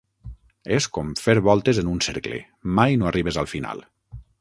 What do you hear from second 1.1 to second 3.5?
fer voltes en un cercle: mai no arribes